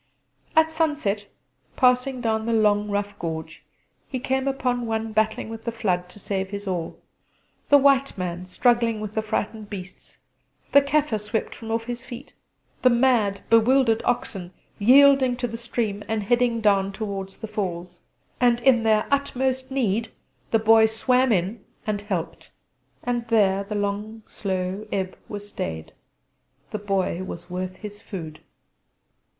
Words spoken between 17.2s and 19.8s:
the falls and in their utmost